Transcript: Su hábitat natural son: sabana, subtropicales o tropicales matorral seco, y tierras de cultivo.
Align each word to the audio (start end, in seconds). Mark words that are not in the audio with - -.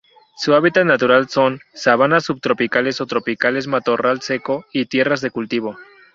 Su 0.35 0.55
hábitat 0.55 0.83
natural 0.85 1.29
son: 1.29 1.61
sabana, 1.75 2.21
subtropicales 2.21 3.01
o 3.01 3.05
tropicales 3.05 3.67
matorral 3.67 4.19
seco, 4.21 4.65
y 4.73 4.87
tierras 4.87 5.21
de 5.21 5.29
cultivo. 5.29 5.77